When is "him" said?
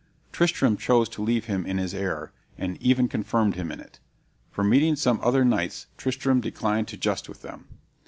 1.45-1.63, 3.55-3.71